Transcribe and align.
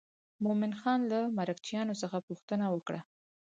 مومن 0.43 0.73
خان 0.79 0.99
له 1.11 1.19
مرکچیانو 1.37 1.99
څخه 2.01 2.17
پوښتنه 2.27 2.65
وکړه. 2.69 3.01